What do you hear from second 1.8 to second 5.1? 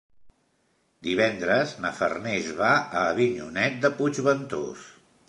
na Farners va a Avinyonet de Puigventós.